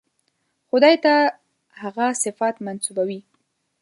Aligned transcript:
خدای 0.69 0.95
ته 1.03 1.13
هغه 1.81 2.07
صفات 2.23 2.55
منسوبوي. 2.65 3.19